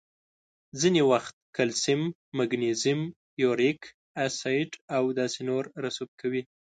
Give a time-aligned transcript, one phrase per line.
[0.79, 2.01] ځینې وخت کلسیم،
[2.37, 3.01] مګنیزیم،
[3.43, 3.81] یوریک
[4.25, 6.41] اسید او داسې نور رسوب کوي.